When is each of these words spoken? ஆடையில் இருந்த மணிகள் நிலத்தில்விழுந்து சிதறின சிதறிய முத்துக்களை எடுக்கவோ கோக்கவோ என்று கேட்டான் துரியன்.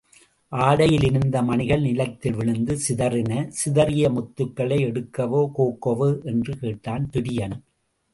ஆடையில் 0.51 1.03
இருந்த 1.03 1.41
மணிகள் 1.41 1.81
நிலத்தில்விழுந்து 1.81 2.73
சிதறின 2.87 3.49
சிதறிய 3.59 4.07
முத்துக்களை 4.09 4.79
எடுக்கவோ 4.87 5.41
கோக்கவோ 5.57 6.09
என்று 6.23 6.55
கேட்டான் 6.57 7.05
துரியன். 7.13 7.55